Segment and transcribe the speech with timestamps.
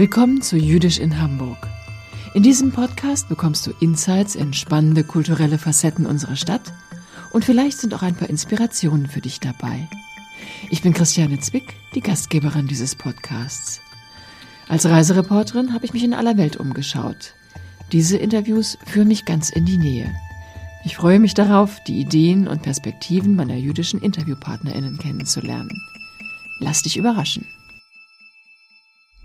[0.00, 1.68] Willkommen zu Jüdisch in Hamburg.
[2.32, 6.72] In diesem Podcast bekommst du Insights in spannende kulturelle Facetten unserer Stadt
[7.32, 9.90] und vielleicht sind auch ein paar Inspirationen für dich dabei.
[10.70, 13.82] Ich bin Christiane Zwick, die Gastgeberin dieses Podcasts.
[14.70, 17.34] Als Reisereporterin habe ich mich in aller Welt umgeschaut.
[17.92, 20.10] Diese Interviews führen mich ganz in die Nähe.
[20.82, 25.82] Ich freue mich darauf, die Ideen und Perspektiven meiner jüdischen Interviewpartnerinnen kennenzulernen.
[26.58, 27.44] Lass dich überraschen.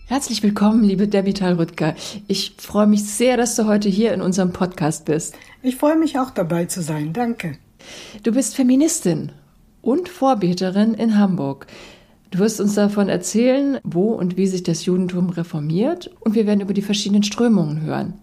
[0.08, 1.96] Herzlich willkommen, liebe Debbie Talrüttger.
[2.28, 5.36] Ich freue mich sehr, dass du heute hier in unserem Podcast bist.
[5.64, 7.12] Ich freue mich auch dabei zu sein.
[7.12, 7.58] Danke.
[8.22, 9.32] Du bist Feministin
[9.82, 11.66] und Vorbeterin in Hamburg.
[12.30, 16.62] Du wirst uns davon erzählen, wo und wie sich das Judentum reformiert und wir werden
[16.62, 18.14] über die verschiedenen Strömungen hören.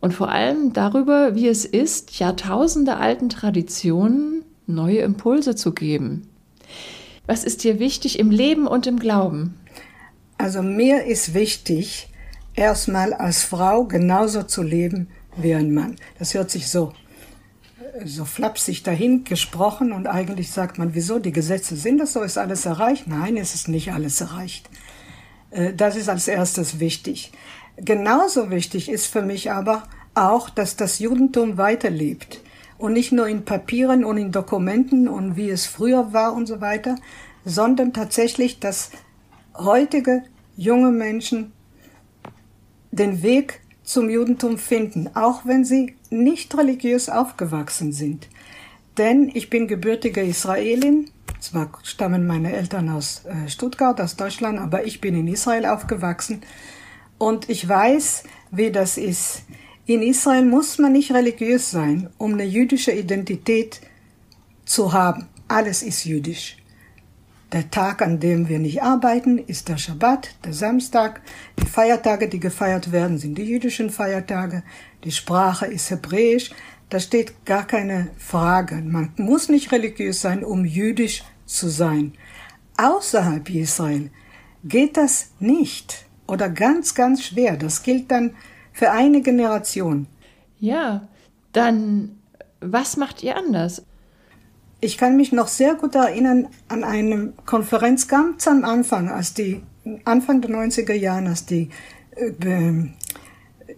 [0.00, 6.28] Und vor allem darüber, wie es ist, Jahrtausende alten Traditionen neue Impulse zu geben.
[7.26, 9.56] Was ist dir wichtig im Leben und im Glauben?
[10.40, 12.08] Also mir ist wichtig,
[12.54, 15.96] erstmal als Frau genauso zu leben wie ein Mann.
[16.18, 16.94] Das hört sich so,
[18.06, 22.38] so flapsig dahin gesprochen und eigentlich sagt man, wieso, die Gesetze sind das so, ist
[22.38, 23.06] alles erreicht?
[23.06, 24.70] Nein, es ist nicht alles erreicht.
[25.50, 27.32] Äh, das ist als erstes wichtig.
[27.76, 29.82] Genauso wichtig ist für mich aber
[30.14, 32.40] auch, dass das Judentum weiterlebt.
[32.78, 36.62] Und nicht nur in Papieren und in Dokumenten und wie es früher war und so
[36.62, 36.96] weiter,
[37.44, 38.90] sondern tatsächlich, dass
[39.64, 40.22] heutige
[40.56, 41.52] junge Menschen
[42.90, 48.28] den Weg zum Judentum finden, auch wenn sie nicht religiös aufgewachsen sind.
[48.98, 54.84] Denn ich bin gebürtige Israelin, zwar stammen meine Eltern aus äh, Stuttgart, aus Deutschland, aber
[54.84, 56.42] ich bin in Israel aufgewachsen
[57.18, 59.42] und ich weiß, wie das ist.
[59.86, 63.80] In Israel muss man nicht religiös sein, um eine jüdische Identität
[64.64, 65.26] zu haben.
[65.48, 66.59] Alles ist jüdisch.
[67.52, 71.20] Der Tag, an dem wir nicht arbeiten, ist der Schabbat, der Samstag.
[71.60, 74.62] Die Feiertage, die gefeiert werden, sind die jüdischen Feiertage.
[75.02, 76.52] Die Sprache ist Hebräisch.
[76.90, 78.76] Da steht gar keine Frage.
[78.76, 82.12] Man muss nicht religiös sein, um jüdisch zu sein.
[82.76, 84.10] Außerhalb Israel
[84.62, 87.56] geht das nicht oder ganz, ganz schwer.
[87.56, 88.34] Das gilt dann
[88.72, 90.06] für eine Generation.
[90.60, 91.08] Ja,
[91.52, 92.20] dann
[92.60, 93.82] was macht ihr anders?
[94.82, 99.62] Ich kann mich noch sehr gut erinnern an eine Konferenz ganz am Anfang, als die
[100.04, 101.68] Anfang der 90er Jahre, als die
[102.16, 102.88] äh,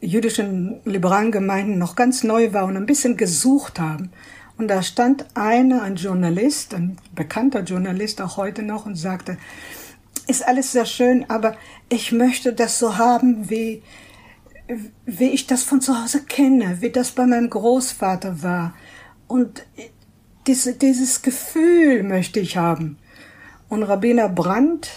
[0.00, 4.12] jüdischen liberalen Gemeinden noch ganz neu waren und ein bisschen gesucht haben.
[4.58, 9.38] Und da stand einer, ein Journalist, ein bekannter Journalist auch heute noch und sagte,
[10.28, 11.56] ist alles sehr schön, aber
[11.88, 13.82] ich möchte das so haben, wie,
[15.04, 18.74] wie ich das von zu Hause kenne, wie das bei meinem Großvater war.
[19.26, 19.64] Und
[20.46, 22.98] diese, dieses Gefühl möchte ich haben.
[23.68, 24.90] Und Rabbiner Brandt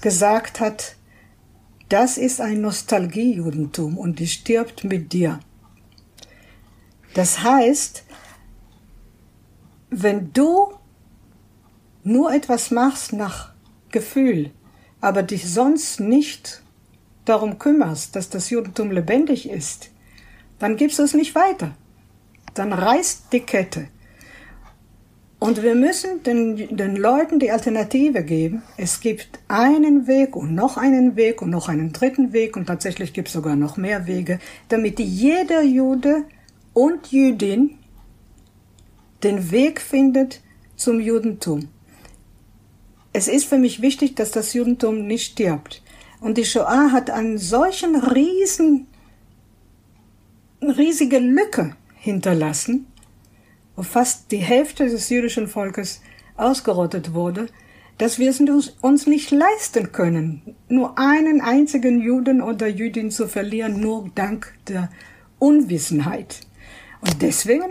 [0.00, 0.96] gesagt hat,
[1.88, 5.40] das ist ein Nostalgie-Judentum und die stirbt mit dir.
[7.14, 8.04] Das heißt,
[9.90, 10.74] wenn du
[12.04, 13.52] nur etwas machst nach
[13.90, 14.50] Gefühl,
[15.00, 16.62] aber dich sonst nicht
[17.24, 19.90] darum kümmerst, dass das Judentum lebendig ist,
[20.58, 21.74] dann gibst du es nicht weiter.
[22.54, 23.88] Dann reißt die Kette.
[25.40, 28.62] Und wir müssen den, den Leuten die Alternative geben.
[28.76, 33.12] Es gibt einen Weg und noch einen Weg und noch einen dritten Weg und tatsächlich
[33.12, 36.24] gibt es sogar noch mehr Wege, damit jeder Jude
[36.72, 37.78] und Jüdin
[39.22, 40.40] den Weg findet
[40.76, 41.68] zum Judentum.
[43.12, 45.82] Es ist für mich wichtig, dass das Judentum nicht stirbt.
[46.20, 48.86] Und die Shoah hat einen solchen riesen,
[50.60, 52.86] riesige Lücke hinterlassen,
[53.78, 56.02] wo fast die Hälfte des jüdischen Volkes
[56.36, 57.46] ausgerottet wurde,
[57.96, 58.40] dass wir es
[58.80, 64.90] uns nicht leisten können, nur einen einzigen Juden oder Jüdin zu verlieren, nur dank der
[65.38, 66.40] Unwissenheit.
[67.02, 67.66] Und deswegen,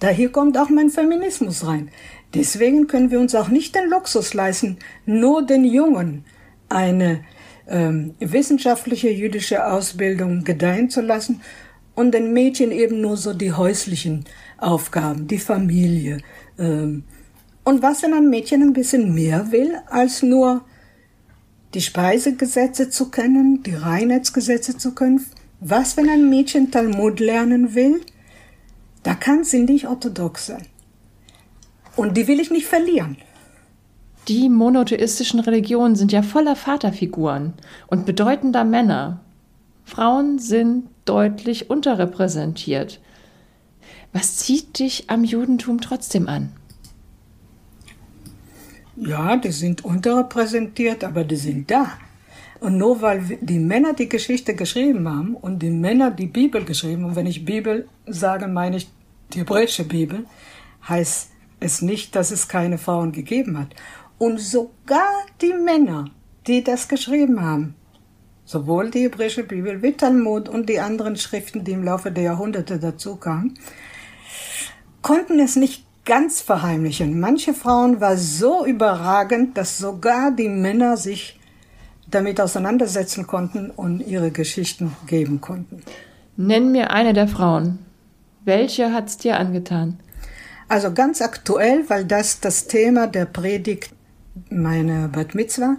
[0.00, 1.90] da hier kommt auch mein Feminismus rein.
[2.34, 4.76] Deswegen können wir uns auch nicht den Luxus leisten,
[5.06, 6.26] nur den Jungen
[6.68, 7.24] eine
[7.66, 11.40] ähm, wissenschaftliche jüdische Ausbildung gedeihen zu lassen
[11.94, 14.26] und den Mädchen eben nur so die häuslichen
[14.58, 16.18] Aufgaben, die Familie.
[16.58, 17.04] Ähm,
[17.64, 20.64] und was, wenn ein Mädchen ein bisschen mehr will, als nur
[21.74, 25.24] die Speisegesetze zu kennen, die Reinheitsgesetze zu können?
[25.60, 28.00] Was, wenn ein Mädchen Talmud lernen will?
[29.02, 30.66] Da kann sie nicht orthodox sein.
[31.96, 33.16] Und die will ich nicht verlieren.
[34.28, 37.54] Die monotheistischen Religionen sind ja voller Vaterfiguren
[37.86, 39.20] und bedeutender Männer.
[39.84, 43.00] Frauen sind deutlich unterrepräsentiert.
[44.12, 46.52] Was zieht dich am Judentum trotzdem an?
[48.96, 51.92] Ja, die sind unterrepräsentiert, aber die sind da.
[52.60, 57.04] Und nur weil die Männer die Geschichte geschrieben haben und die Männer die Bibel geschrieben,
[57.04, 58.88] und wenn ich Bibel sage, meine ich
[59.34, 60.24] die hebräische Bibel,
[60.88, 61.30] heißt
[61.60, 63.74] es nicht, dass es keine Frauen gegeben hat.
[64.18, 65.12] Und sogar
[65.42, 66.06] die Männer,
[66.46, 67.74] die das geschrieben haben,
[68.46, 72.78] sowohl die hebräische Bibel wie Talmud und die anderen Schriften, die im Laufe der Jahrhunderte
[72.78, 73.58] dazu kamen,
[75.02, 77.20] konnten es nicht ganz verheimlichen.
[77.20, 81.38] Manche Frauen war so überragend, dass sogar die Männer sich
[82.10, 85.82] damit auseinandersetzen konnten und ihre Geschichten geben konnten.
[86.36, 87.78] Nenn mir eine der Frauen.
[88.44, 89.98] Welche hat's dir angetan?
[90.68, 93.90] Also ganz aktuell, weil das das Thema der Predigt
[94.50, 95.76] meiner Bat Mitzvah.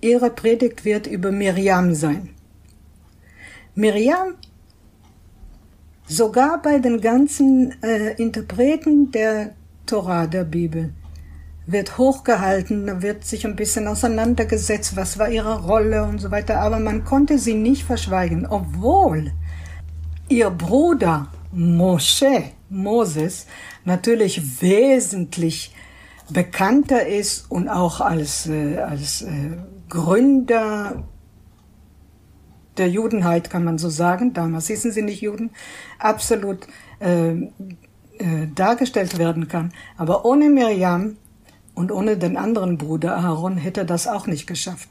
[0.00, 2.30] Ihre Predigt wird über Miriam sein.
[3.74, 4.34] Miriam,
[6.06, 9.52] sogar bei den ganzen äh, Interpreten der
[9.86, 10.92] Torah, der Bibel,
[11.66, 16.78] wird hochgehalten, wird sich ein bisschen auseinandergesetzt, was war ihre Rolle und so weiter, aber
[16.78, 19.32] man konnte sie nicht verschweigen, obwohl
[20.28, 23.46] ihr Bruder Moshe, Moses,
[23.84, 25.74] natürlich wesentlich
[26.30, 29.50] bekannter ist und auch als, äh, als äh,
[29.88, 31.04] Gründer
[32.78, 35.50] der Judenheit, kann man so sagen, damals hießen sie nicht Juden,
[35.98, 36.66] absolut
[37.00, 39.72] äh, äh, dargestellt werden kann.
[39.96, 41.16] Aber ohne Miriam
[41.74, 44.88] und ohne den anderen Bruder Aaron hätte das auch nicht geschafft.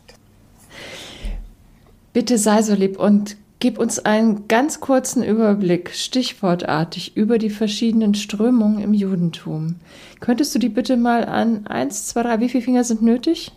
[2.14, 8.14] Bitte sei so lieb und gib uns einen ganz kurzen Überblick, stichwortartig, über die verschiedenen
[8.14, 9.76] Strömungen im Judentum.
[10.20, 13.52] Könntest du die bitte mal an eins, zwei, drei, wie viele Finger sind nötig?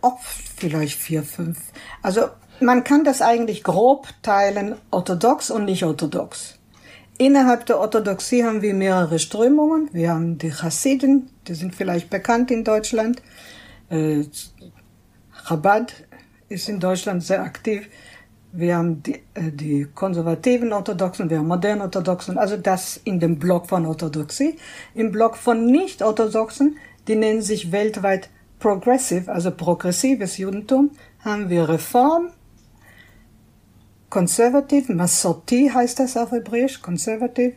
[0.00, 0.12] Oh,
[0.56, 1.58] vielleicht vier, fünf.
[2.02, 2.28] Also
[2.60, 6.58] man kann das eigentlich grob teilen, orthodox und nicht orthodox.
[7.18, 9.90] Innerhalb der Orthodoxie haben wir mehrere Strömungen.
[9.92, 13.20] Wir haben die Chassiden, die sind vielleicht bekannt in Deutschland.
[13.90, 14.24] Äh,
[15.46, 15.92] Chabad
[16.48, 17.88] ist in Deutschland sehr aktiv.
[18.52, 23.38] Wir haben die, äh, die konservativen Orthodoxen, wir haben modernen Orthodoxen, also das in dem
[23.38, 24.56] Block von Orthodoxie.
[24.94, 30.90] Im Block von Nicht-Orthodoxen, die nennen sich weltweit Progressive, also progressives Judentum,
[31.20, 32.30] haben wir Reform,
[34.10, 37.54] Conservative, Masorti heißt das auf Hebräisch, Conservative.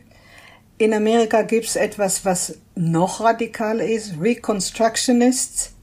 [0.78, 5.74] In Amerika gibt es etwas, was noch radikaler ist, Reconstructionists.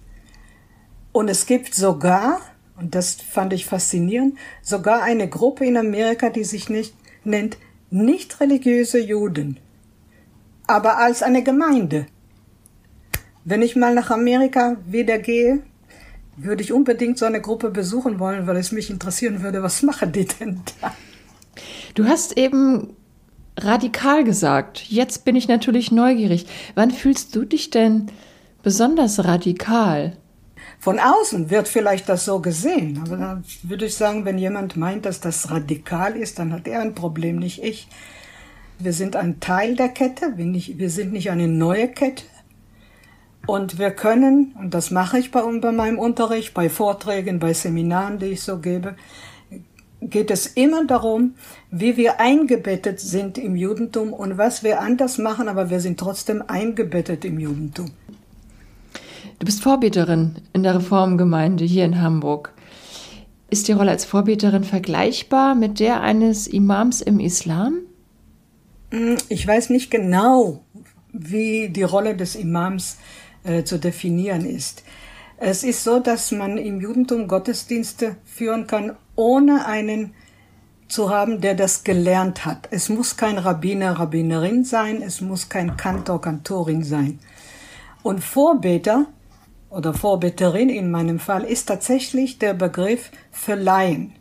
[1.12, 2.40] Und es gibt sogar,
[2.78, 6.94] und das fand ich faszinierend, sogar eine Gruppe in Amerika, die sich nicht
[7.25, 7.58] nennt
[7.90, 9.58] nicht religiöse Juden,
[10.67, 12.06] aber als eine Gemeinde.
[13.44, 15.62] Wenn ich mal nach Amerika wieder gehe,
[16.42, 20.12] würde ich unbedingt so eine Gruppe besuchen wollen, weil es mich interessieren würde, was machen
[20.12, 20.94] die denn da?
[21.94, 22.94] Du hast eben
[23.56, 24.84] radikal gesagt.
[24.88, 26.46] Jetzt bin ich natürlich neugierig.
[26.75, 28.06] Wann fühlst du dich denn
[28.62, 30.16] besonders radikal?
[30.78, 35.04] Von außen wird vielleicht das so gesehen, aber dann würde ich sagen, wenn jemand meint,
[35.04, 37.88] dass das radikal ist, dann hat er ein Problem, nicht ich.
[38.78, 42.22] Wir sind ein Teil der Kette, wir sind nicht eine neue Kette.
[43.46, 48.19] Und wir können, und das mache ich bei, bei meinem Unterricht, bei Vorträgen, bei Seminaren,
[48.19, 48.94] die ich so gebe,
[50.00, 51.34] geht es immer darum,
[51.70, 56.42] wie wir eingebettet sind im Judentum und was wir anders machen, aber wir sind trotzdem
[56.46, 57.90] eingebettet im Judentum.
[59.38, 62.53] Du bist Vorbeterin in der Reformgemeinde hier in Hamburg.
[63.50, 67.79] Ist die Rolle als Vorbeterin vergleichbar mit der eines Imams im Islam?
[68.91, 70.62] Hm, ich weiß nicht genau,
[71.12, 72.98] wie die Rolle des Imams
[73.44, 74.82] äh, zu definieren ist.
[75.37, 80.13] Es ist so, dass man im Judentum Gottesdienste führen kann, ohne einen
[80.87, 82.69] zu haben, der das gelernt hat.
[82.70, 87.20] Es muss kein Rabbiner, Rabbinerin sein, es muss kein Kantor, Kantorin sein.
[88.03, 89.06] Und Vorbeter
[89.70, 94.13] oder Vorbeterin in meinem Fall ist tatsächlich der Begriff für Laien.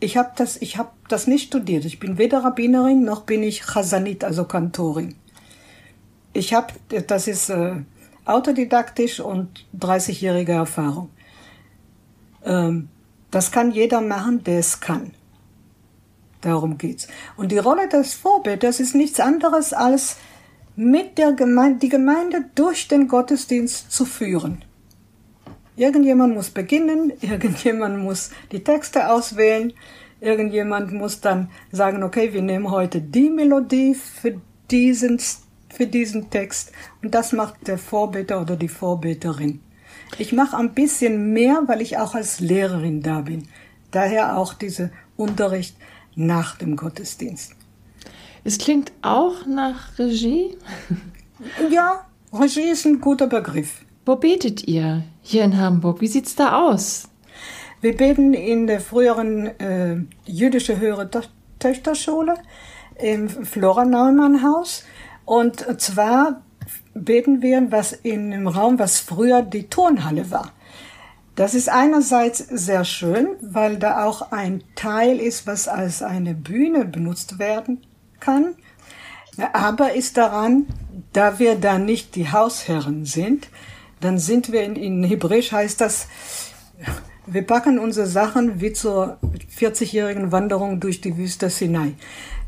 [0.00, 1.84] Ich habe das, habe das nicht studiert.
[1.84, 5.16] Ich bin weder Rabbinerin noch bin ich Chazanit, also Kantorin.
[6.34, 6.72] Ich habe,
[7.06, 7.76] das ist äh,
[8.28, 11.10] autodidaktisch und 30-jährige Erfahrung.
[12.44, 12.88] Ähm,
[13.30, 15.12] das kann jeder machen, der es kann.
[16.40, 17.08] Darum geht's.
[17.36, 20.16] Und die Rolle des Vorbeters ist nichts anderes als
[20.76, 24.64] mit der Gemeinde, die Gemeinde durch den Gottesdienst zu führen.
[25.74, 29.72] Irgendjemand muss beginnen, irgendjemand muss die Texte auswählen,
[30.20, 35.18] irgendjemand muss dann sagen, okay, wir nehmen heute die Melodie für diesen
[35.78, 36.72] für diesen Text.
[37.02, 39.60] Und das macht der Vorbeter oder die Vorbeterin.
[40.18, 43.46] Ich mache ein bisschen mehr, weil ich auch als Lehrerin da bin.
[43.92, 45.76] Daher auch dieser Unterricht
[46.16, 47.54] nach dem Gottesdienst.
[48.42, 50.56] Es klingt auch nach Regie.
[51.70, 53.82] Ja, Regie ist ein guter Begriff.
[54.04, 56.00] Wo betet ihr hier in Hamburg?
[56.00, 57.08] Wie sieht's da aus?
[57.80, 61.08] Wir beten in der früheren äh, jüdische höhere
[61.60, 62.34] Töchterschule
[63.00, 64.82] im Flora Neumann Haus.
[65.28, 66.40] Und zwar
[66.94, 70.54] beten wir was in einem Raum, was früher die Turnhalle war.
[71.34, 76.86] Das ist einerseits sehr schön, weil da auch ein Teil ist, was als eine Bühne
[76.86, 77.82] benutzt werden
[78.20, 78.54] kann.
[79.52, 80.64] Aber ist daran,
[81.12, 83.50] da wir da nicht die Hausherren sind,
[84.00, 86.06] dann sind wir in, in Hebräisch heißt das,
[87.26, 89.18] wir packen unsere Sachen wie zur
[89.54, 91.96] 40-jährigen Wanderung durch die Wüste Sinai.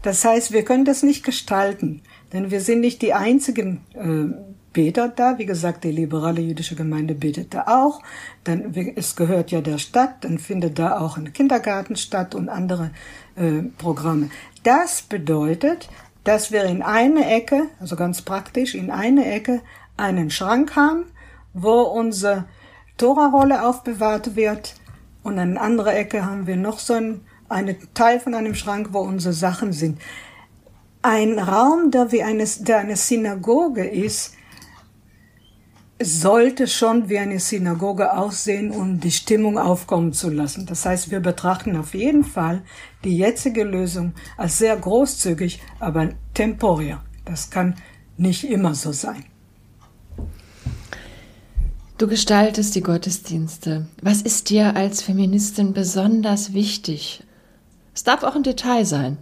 [0.01, 2.01] Das heißt, wir können das nicht gestalten,
[2.33, 4.35] denn wir sind nicht die einzigen äh,
[4.73, 5.39] Beter da.
[5.39, 8.03] Wie gesagt, die liberale jüdische Gemeinde betet da auch.
[8.45, 12.91] Dann, es gehört ja der Stadt, dann findet da auch ein Kindergarten statt und andere
[13.37, 14.31] äh, Programme.
[14.63, 15.89] Das bedeutet,
[16.25, 19.61] dass wir in eine Ecke, also ganz praktisch, in eine Ecke
[19.97, 21.07] einen Schrank haben,
[21.53, 22.45] wo unsere
[22.97, 24.75] Tora-Rolle aufbewahrt wird.
[25.23, 28.91] Und an einer anderen Ecke haben wir noch so ein, einen Teil von einem Schrank,
[28.93, 29.99] wo unsere Sachen sind.
[31.03, 34.35] Ein Raum, der wie eine, der eine Synagoge ist,
[36.03, 40.67] sollte schon wie eine Synagoge aussehen, um die Stimmung aufkommen zu lassen.
[40.67, 42.63] Das heißt, wir betrachten auf jeden Fall
[43.05, 47.03] die jetzige Lösung als sehr großzügig, aber temporär.
[47.25, 47.77] Das kann
[48.17, 49.25] nicht immer so sein.
[51.99, 53.87] Du gestaltest die Gottesdienste.
[54.01, 57.25] Was ist dir als Feministin besonders wichtig?
[57.95, 59.19] Es darf auch ein Detail sein.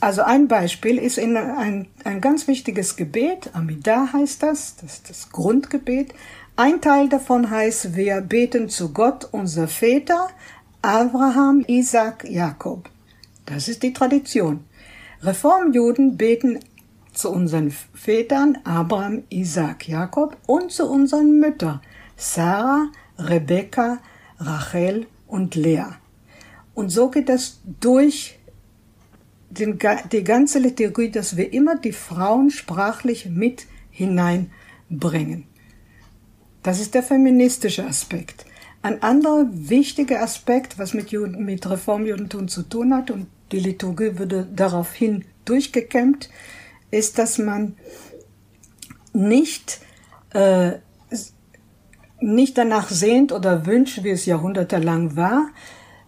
[0.00, 5.10] Also ein Beispiel ist in ein, ein ganz wichtiges Gebet, Amidah heißt das, das ist
[5.10, 6.14] das Grundgebet.
[6.54, 10.28] Ein Teil davon heißt, wir beten zu Gott, unser Väter,
[10.82, 12.88] Abraham, Isaac, Jakob.
[13.46, 14.64] Das ist die Tradition.
[15.22, 16.60] Reformjuden beten
[17.12, 21.80] zu unseren Vätern, Abraham, Isaac, Jakob und zu unseren Müttern,
[22.16, 22.86] Sarah,
[23.18, 23.98] Rebekka,
[24.38, 25.86] Rachel und Lea.
[26.74, 28.37] Und so geht das durch
[29.50, 29.78] den,
[30.12, 35.44] die ganze Liturgie, dass wir immer die Frauen sprachlich mit hineinbringen.
[36.62, 38.44] Das ist der feministische Aspekt.
[38.82, 44.18] Ein anderer wichtiger Aspekt, was mit, Juden, mit Reformjudentum zu tun hat, und die Liturgie
[44.18, 46.28] würde daraufhin durchgekämmt,
[46.90, 47.76] ist, dass man
[49.12, 49.80] nicht,
[50.30, 50.72] äh,
[52.20, 55.48] nicht danach sehnt oder wünscht, wie es jahrhundertelang war,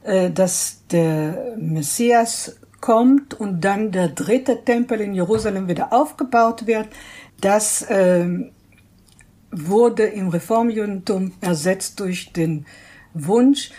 [0.03, 6.89] äh, dass der Messias kommt und dann der dritte Tempel in Jerusalem wieder aufgebaut wird,
[7.41, 8.51] das äh,
[9.51, 12.67] wurde im Reformjudentum ersetzt durch den
[13.15, 13.71] Wunsch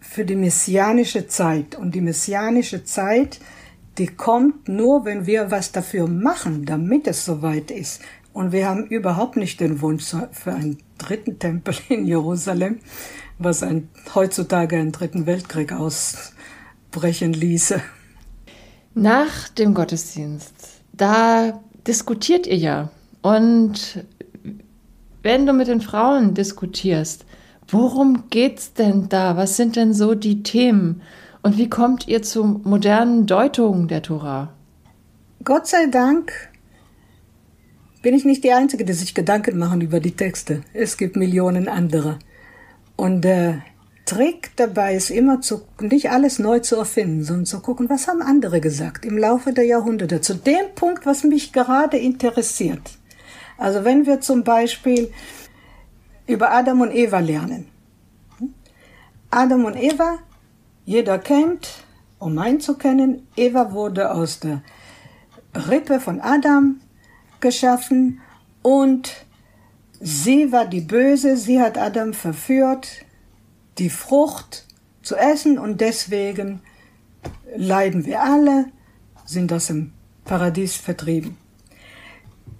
[0.00, 1.74] für die messianische Zeit.
[1.74, 3.40] Und die messianische Zeit,
[3.98, 8.02] die kommt nur, wenn wir was dafür machen, damit es soweit ist.
[8.32, 12.80] Und wir haben überhaupt nicht den Wunsch für einen dritten Tempel in Jerusalem,
[13.38, 17.80] was ein, heutzutage einen dritten Weltkrieg ausbrechen ließe.
[18.94, 20.54] Nach dem Gottesdienst,
[20.92, 22.90] da diskutiert ihr ja.
[23.22, 24.04] Und
[25.22, 27.24] wenn du mit den Frauen diskutierst,
[27.66, 29.36] worum geht's denn da?
[29.36, 31.02] Was sind denn so die Themen?
[31.42, 34.52] Und wie kommt ihr zu modernen Deutungen der Tora?
[35.42, 36.32] Gott sei Dank
[38.00, 40.62] bin ich nicht die Einzige, die sich Gedanken machen über die Texte.
[40.72, 42.18] Es gibt Millionen andere.
[42.96, 43.54] Und äh,
[44.04, 48.20] Trick dabei ist immer zu, nicht alles neu zu erfinden, sondern zu gucken, was haben
[48.20, 52.98] andere gesagt im Laufe der Jahrhunderte, zu dem Punkt, was mich gerade interessiert.
[53.56, 55.10] Also wenn wir zum Beispiel
[56.26, 57.68] über Adam und Eva lernen.
[59.30, 60.18] Adam und Eva,
[60.84, 61.68] jeder kennt,
[62.18, 64.62] um einen zu kennen, Eva wurde aus der
[65.54, 66.80] Rippe von Adam
[67.40, 68.20] geschaffen
[68.62, 69.26] und
[70.00, 73.03] sie war die Böse, sie hat Adam verführt,
[73.78, 74.66] die Frucht
[75.02, 76.60] zu essen und deswegen
[77.56, 78.66] leiden wir alle,
[79.24, 79.92] sind aus dem
[80.24, 81.36] Paradies vertrieben.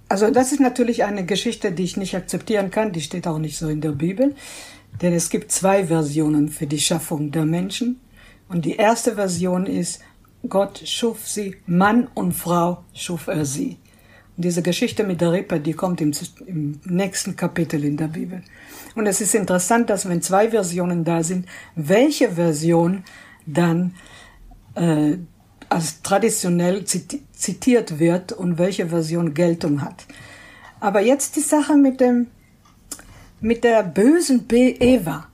[0.07, 3.57] Also das ist natürlich eine Geschichte, die ich nicht akzeptieren kann, die steht auch nicht
[3.57, 4.35] so in der Bibel,
[5.01, 7.99] denn es gibt zwei Versionen für die Schaffung der Menschen.
[8.47, 10.01] Und die erste Version ist,
[10.47, 13.77] Gott schuf sie, Mann und Frau schuf er sie.
[14.37, 16.11] Und diese Geschichte mit der Rippe, die kommt im,
[16.45, 18.43] im nächsten Kapitel in der Bibel.
[18.95, 23.03] Und es ist interessant, dass wenn zwei Versionen da sind, welche Version
[23.45, 23.93] dann
[24.75, 25.17] äh,
[25.69, 30.05] als traditionell zitiert wird und welche Version Geltung hat.
[30.79, 32.27] Aber jetzt die Sache mit dem
[33.41, 35.27] mit der bösen B Eva.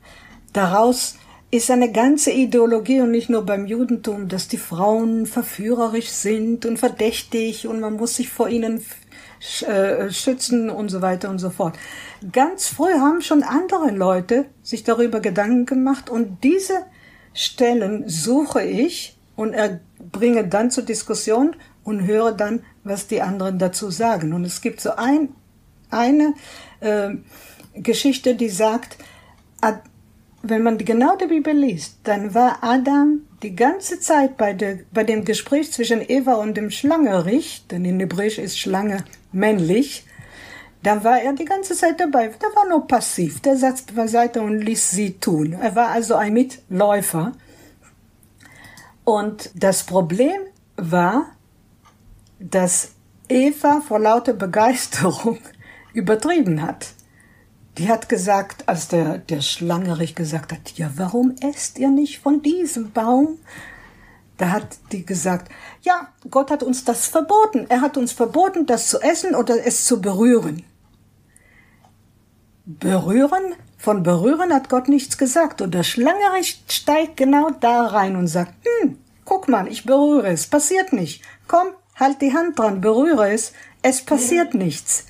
[0.54, 1.18] Daraus
[1.52, 6.78] ist eine ganze Ideologie und nicht nur beim Judentum, dass die Frauen verführerisch sind und
[6.78, 8.84] verdächtig und man muss sich vor ihnen
[9.42, 11.78] schützen und so weiter und so fort.
[12.32, 16.86] Ganz früh haben schon andere Leute sich darüber Gedanken gemacht und diese
[17.34, 19.56] Stellen suche ich und
[20.12, 24.34] bringe dann zur Diskussion und höre dann, was die anderen dazu sagen.
[24.34, 25.30] Und es gibt so ein,
[25.90, 26.36] eine
[26.82, 27.16] äh,
[27.74, 28.98] Geschichte, die sagt,
[30.44, 35.04] wenn man genau die Bibel liest, dann war Adam die ganze Zeit bei, der, bei
[35.04, 40.06] dem Gespräch zwischen Eva und dem Schlangerich, denn in Hebräisch ist Schlange männlich,
[40.84, 42.28] da war er die ganze Zeit dabei.
[42.30, 43.40] Der war nur passiv.
[43.42, 45.54] Der saß beiseite und ließ sie tun.
[45.54, 47.34] Er war also ein Mitläufer.
[49.04, 50.42] Und das Problem
[50.78, 51.28] war,
[52.40, 52.94] dass
[53.30, 55.38] Eva vor lauter Begeisterung
[55.94, 56.94] übertrieben hat.
[57.78, 62.42] Die hat gesagt, als der, der Schlangerich gesagt hat, ja, warum esst ihr nicht von
[62.42, 63.38] diesem Baum?
[64.42, 65.52] Da hat die gesagt,
[65.84, 67.68] ja, Gott hat uns das verboten.
[67.70, 70.64] Er hat uns verboten, das zu essen oder es zu berühren.
[72.66, 73.54] Berühren?
[73.78, 75.62] Von berühren hat Gott nichts gesagt.
[75.62, 80.48] Und der Schlangerich steigt genau da rein und sagt, hm, guck mal, ich berühre es,
[80.48, 81.22] passiert nicht.
[81.48, 85.06] Komm, halt die Hand dran, berühre es, es passiert nichts.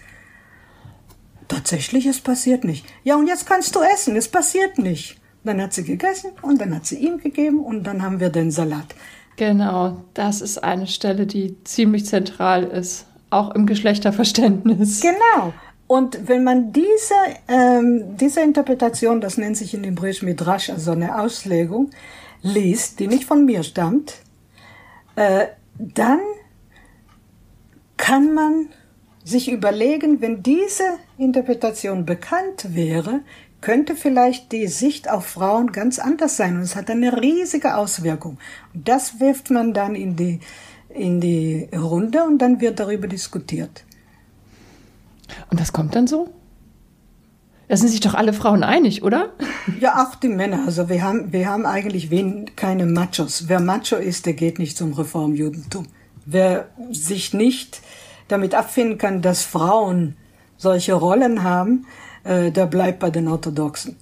[1.48, 2.86] Tatsächlich, es passiert nicht.
[3.06, 5.22] Ja, und jetzt kannst du essen, es passiert nicht.
[5.46, 8.52] Dann hat sie gegessen und dann hat sie ihm gegeben und dann haben wir den
[8.52, 8.94] Salat.
[9.38, 15.02] Genau, das ist eine Stelle, die ziemlich zentral ist, auch im Geschlechterverständnis.
[15.02, 15.54] Genau.
[15.88, 17.16] Und wenn man diese,
[17.48, 21.90] ähm, diese Interpretation, das nennt sich in dem Hebräisch Midrash, also eine Auslegung,
[22.42, 24.20] liest, die nicht von mir stammt,
[25.16, 25.48] äh,
[25.78, 26.20] dann
[27.98, 28.68] kann man
[29.24, 30.84] sich überlegen, wenn diese
[31.18, 33.22] Interpretation bekannt wäre,
[33.62, 38.38] könnte vielleicht die Sicht auf Frauen ganz anders sein und es hat eine riesige Auswirkung.
[38.74, 40.40] Und das wirft man dann in die,
[40.90, 43.86] in die Runde und dann wird darüber diskutiert.
[45.50, 46.30] Und das kommt dann so?
[47.68, 49.30] Da sind sich doch alle Frauen einig, oder?
[49.80, 50.64] Ja, auch die Männer.
[50.66, 53.46] Also wir haben, wir haben eigentlich wen, keine Machos.
[53.48, 55.86] Wer Macho ist, der geht nicht zum Reformjudentum.
[56.26, 57.80] Wer sich nicht
[58.28, 60.18] damit abfinden kann, dass Frauen
[60.58, 61.86] solche Rollen haben,
[62.24, 63.98] äh, der bleibt bei den Orthodoxen.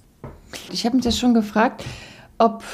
[0.72, 1.84] Ich habe mich das schon gefragt,
[2.38, 2.64] ob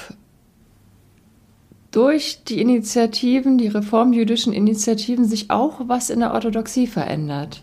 [1.90, 7.62] durch die Initiativen, die reformjüdischen Initiativen, sich auch was in der Orthodoxie verändert.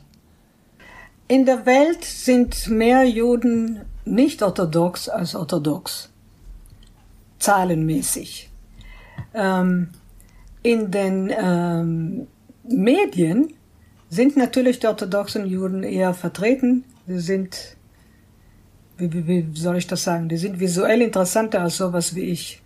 [1.28, 6.10] In der Welt sind mehr Juden nicht orthodox als orthodox,
[7.39, 8.50] zahlenmäßig.
[9.34, 9.89] Ähm,
[10.63, 12.28] in den ähm,
[12.63, 13.54] Medien
[14.10, 16.86] sind natürlich die orthodoxen Juden eher vertreten.
[17.08, 17.78] Sie sind,
[18.98, 22.62] wie, wie, wie soll ich das sagen, die sind visuell interessanter als sowas wie ich.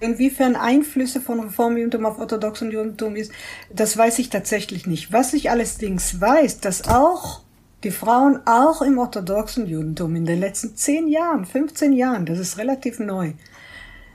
[0.00, 3.32] Inwiefern Einflüsse von Reformjudentum auf orthodoxen Judentum ist,
[3.72, 5.12] das weiß ich tatsächlich nicht.
[5.12, 7.42] Was ich allerdings weiß, dass auch
[7.82, 12.58] die Frauen auch im orthodoxen Judentum in den letzten zehn Jahren, 15 Jahren, das ist
[12.58, 13.32] relativ neu,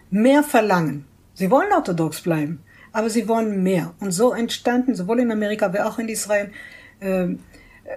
[0.09, 1.05] mehr verlangen.
[1.33, 3.93] Sie wollen orthodox bleiben, aber sie wollen mehr.
[3.99, 6.51] Und so entstanden, sowohl in Amerika wie auch in Israel,
[6.99, 7.29] äh,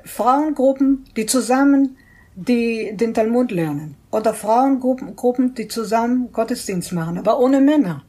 [0.04, 1.96] Frauengruppen, die zusammen
[2.34, 3.96] die den Talmud lernen.
[4.10, 8.02] Oder Frauengruppen, Gruppen, die zusammen Gottesdienst machen, aber ohne Männer.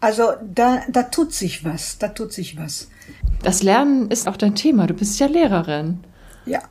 [0.00, 2.88] Also da, da tut sich was, da tut sich was.
[3.42, 6.00] Das Lernen ist auch dein Thema, du bist ja Lehrerin.
[6.44, 6.62] Ja,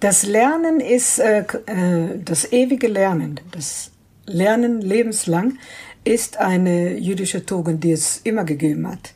[0.00, 3.92] das Lernen ist äh, äh, das ewige Lernen, das
[4.26, 5.58] Lernen lebenslang
[6.02, 9.14] ist eine jüdische Tugend, die es immer gegeben hat.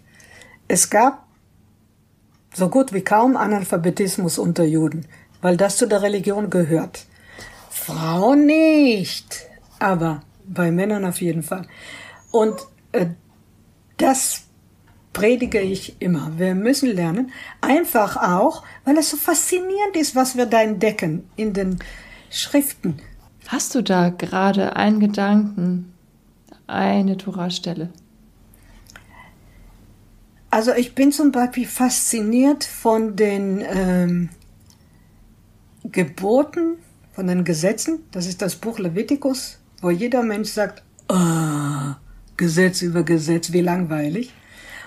[0.68, 1.27] Es gab
[2.55, 5.07] so gut wie kaum Analphabetismus unter Juden
[5.41, 7.07] weil das zu der Religion gehört.
[7.71, 9.47] Frauen nicht,
[9.79, 11.67] aber bei Männern auf jeden Fall.
[12.31, 12.57] Und
[12.93, 13.07] äh,
[13.97, 14.43] das
[15.13, 16.33] predige ich immer.
[16.37, 21.53] Wir müssen lernen, einfach auch, weil es so faszinierend ist, was wir da entdecken in
[21.53, 21.79] den
[22.31, 22.99] Schriften.
[23.49, 25.93] Hast du da gerade einen Gedanken,
[26.67, 27.91] eine Torastelle?
[30.51, 34.29] Also ich bin zum Beispiel fasziniert von den ähm,
[35.85, 36.79] Geboten,
[37.13, 41.95] von den Gesetzen, das ist das Buch Levitikus, wo jeder Mensch sagt, oh,
[42.37, 44.35] Gesetz über Gesetz, wie langweilig.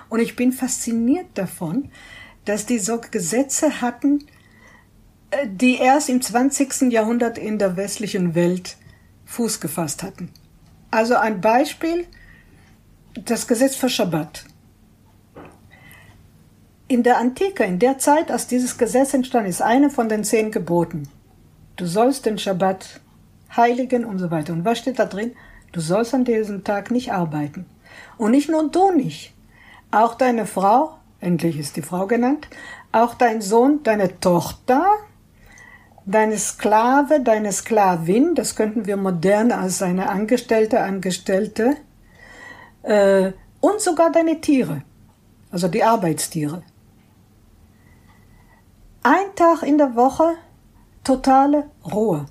[0.10, 1.90] Und ich bin fasziniert davon,
[2.46, 4.26] dass die so Gesetze hatten,
[5.32, 6.92] äh, die erst im 20.
[6.92, 8.76] Jahrhundert in der westlichen Welt
[9.26, 10.30] Fuß gefasst hatten.
[10.92, 12.06] Also ein Beispiel,
[13.14, 14.46] das Gesetz für Schabbat.
[16.94, 20.52] In der Antike, in der Zeit, als dieses Gesetz entstand, ist eine von den zehn
[20.52, 21.10] Geboten.
[21.76, 23.02] Du sollst den Schabbat
[23.58, 24.54] heiligen und so weiter.
[24.54, 25.32] Und was steht da drin?
[25.72, 27.66] Du sollst an diesem Tag nicht arbeiten.
[28.20, 29.34] Und nicht nur du nicht.
[29.90, 32.48] Auch deine Frau, endlich ist die Frau genannt,
[32.92, 34.86] auch dein Sohn, deine Tochter,
[36.06, 41.76] deine Sklave, deine Sklavin, das könnten wir modern als seine Angestellte, Angestellte,
[42.84, 44.84] äh, und sogar deine Tiere,
[45.50, 46.62] also die Arbeitstiere.
[49.06, 50.36] Ein Tag in der Woche
[51.04, 52.26] totale Ruhe.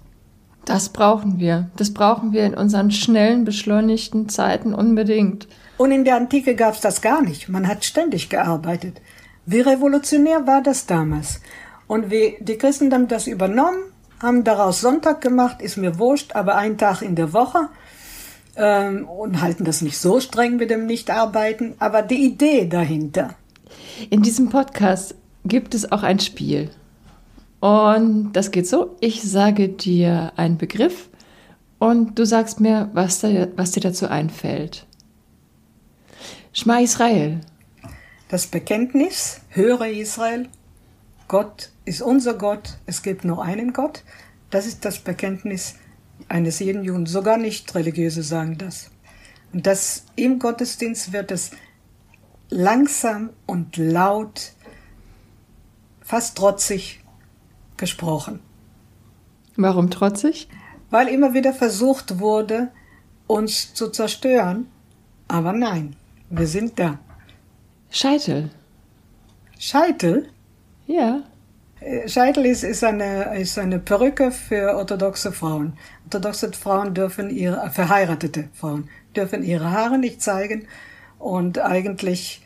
[0.64, 1.70] Das brauchen wir.
[1.76, 5.48] Das brauchen wir in unseren schnellen, beschleunigten Zeiten unbedingt.
[5.76, 7.50] Und in der Antike gab es das gar nicht.
[7.50, 9.02] Man hat ständig gearbeitet.
[9.44, 11.40] Wie revolutionär war das damals?
[11.88, 13.82] Und wie die Christen haben das übernommen,
[14.22, 17.68] haben daraus Sonntag gemacht, ist mir wurscht, aber einen Tag in der Woche
[18.56, 23.35] ähm, und halten das nicht so streng mit dem Nichtarbeiten, aber die Idee dahinter.
[24.08, 26.70] In diesem Podcast gibt es auch ein Spiel.
[27.61, 31.09] Und das geht so, ich sage dir einen Begriff
[31.78, 34.87] und du sagst mir, was, da, was dir dazu einfällt.
[36.52, 37.40] Schma Israel.
[38.28, 40.48] Das Bekenntnis, höre Israel,
[41.28, 44.02] Gott ist unser Gott, es gibt nur einen Gott.
[44.50, 45.76] Das ist das Bekenntnis
[46.28, 47.07] eines jeden Juden.
[47.07, 48.90] Sogar nicht religiöse sagen das.
[49.52, 51.52] Und das im Gottesdienst wird es
[52.50, 54.52] langsam und laut,
[56.12, 57.01] fast trotzig
[57.79, 58.40] gesprochen.
[59.57, 60.46] Warum trotzig?
[60.90, 62.68] Weil immer wieder versucht wurde,
[63.27, 64.66] uns zu zerstören.
[65.27, 65.96] Aber nein,
[66.29, 66.98] wir sind da.
[67.88, 68.51] Scheitel.
[69.59, 70.29] Scheitel?
[70.87, 71.22] Ja.
[71.81, 75.79] Äh, Scheitel ist, ist, eine, ist eine Perücke für orthodoxe Frauen.
[76.05, 80.68] Orthodoxe Frauen dürfen ihre, verheiratete Frauen dürfen ihre Haare nicht zeigen
[81.18, 82.42] und eigentlich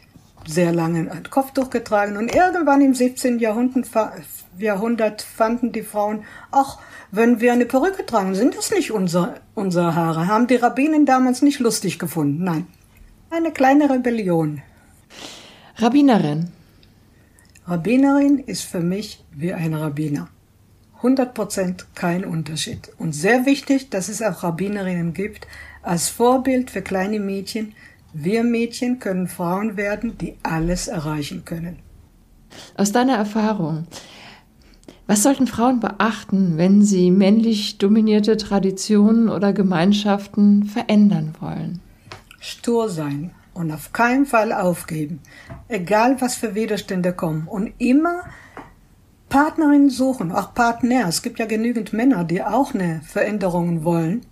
[0.46, 2.16] sehr lange ein Kopftuch getragen.
[2.16, 3.38] Und irgendwann im 17.
[3.38, 6.78] Jahrhundert, fanden die Frauen, ach,
[7.10, 10.26] wenn wir eine Perücke tragen, sind das nicht unser, unsere Haare.
[10.26, 12.44] Haben die Rabbinen damals nicht lustig gefunden.
[12.44, 12.66] Nein.
[13.30, 14.62] Eine kleine Rebellion.
[15.76, 16.50] Rabbinerin.
[17.66, 20.28] Rabbinerin ist für mich wie ein Rabbiner.
[21.02, 22.90] 100% kein Unterschied.
[22.98, 25.46] Und sehr wichtig, dass es auch Rabbinerinnen gibt,
[25.82, 27.74] als Vorbild für kleine Mädchen.
[28.18, 31.80] Wir Mädchen können Frauen werden, die alles erreichen können.
[32.74, 33.86] Aus deiner Erfahrung,
[35.06, 41.82] was sollten Frauen beachten, wenn sie männlich dominierte Traditionen oder Gemeinschaften verändern wollen?
[42.40, 45.20] Stur sein und auf keinen Fall aufgeben,
[45.68, 48.22] egal was für Widerstände kommen und immer
[49.28, 51.06] Partnerinnen suchen, auch Partner.
[51.06, 54.22] Es gibt ja genügend Männer, die auch eine Veränderung wollen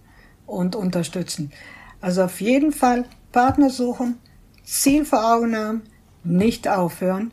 [0.46, 1.52] und unterstützen.
[2.00, 4.20] Also auf jeden Fall Partner suchen,
[4.62, 5.82] Ziel vor Augen haben,
[6.22, 7.32] nicht aufhören.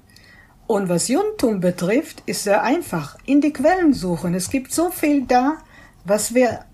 [0.65, 3.17] Und was Judentum betrifft, ist sehr einfach.
[3.27, 4.33] In die Quellen suchen.
[4.33, 5.57] Es gibt so viel da,
[6.03, 6.65] was wir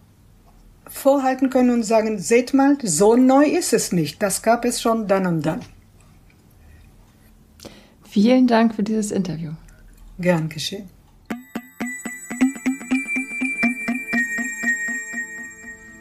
[0.88, 4.24] vorhalten können und sagen, seht mal, so neu ist es nicht.
[4.24, 5.60] Das gab es schon dann und dann.
[8.10, 9.52] Vielen Dank für dieses Interview.
[10.20, 10.90] Gern geschehen.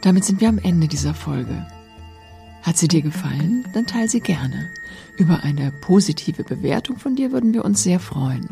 [0.01, 1.67] Damit sind wir am Ende dieser Folge.
[2.67, 3.65] Hat sie dir gefallen?
[3.71, 4.69] Dann teile sie gerne.
[5.15, 8.49] Über eine positive Bewertung von dir würden wir uns sehr freuen.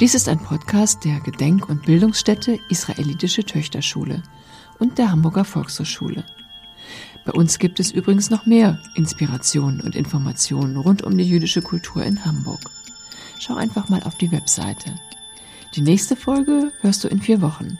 [0.00, 4.24] Dies ist ein Podcast der Gedenk- und Bildungsstätte Israelitische Töchterschule
[4.80, 6.24] und der Hamburger Volkshochschule.
[7.24, 12.02] Bei uns gibt es übrigens noch mehr Inspirationen und Informationen rund um die jüdische Kultur
[12.02, 12.68] in Hamburg.
[13.38, 14.98] Schau einfach mal auf die Webseite.
[15.76, 17.78] Die nächste Folge hörst du in vier Wochen.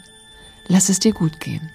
[0.69, 1.69] Lass es dir gut gehen.